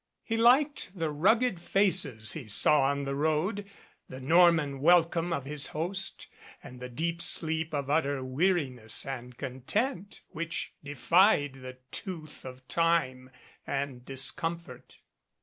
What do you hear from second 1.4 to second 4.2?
faces he saw on 101 MADCAP the road, the